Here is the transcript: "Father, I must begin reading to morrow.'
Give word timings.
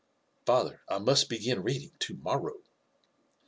"Father, 0.47 0.81
I 0.89 0.97
must 0.97 1.29
begin 1.29 1.61
reading 1.61 1.91
to 1.99 2.15
morrow.' 2.17 2.63